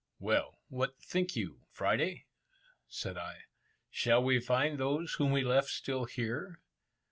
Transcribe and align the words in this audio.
"Well, 0.17 0.57
what 0.67 0.99
think 0.99 1.35
you, 1.35 1.61
Friday?" 1.69 2.25
said 2.89 3.19
I; 3.19 3.43
"shall 3.91 4.23
we 4.23 4.39
find 4.39 4.79
those 4.79 5.13
whom 5.13 5.31
we 5.31 5.43
left 5.43 5.69
still 5.69 6.05
here? 6.05 6.59